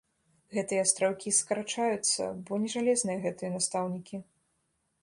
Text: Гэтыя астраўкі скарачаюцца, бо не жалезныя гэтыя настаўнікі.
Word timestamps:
Гэтыя 0.55 0.85
астраўкі 0.85 1.33
скарачаюцца, 1.39 2.23
бо 2.49 2.61
не 2.65 2.73
жалезныя 2.77 3.17
гэтыя 3.29 3.57
настаўнікі. 3.59 4.15